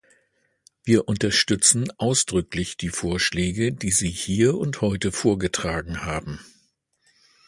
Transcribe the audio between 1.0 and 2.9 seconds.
unterstützen ausdrücklich die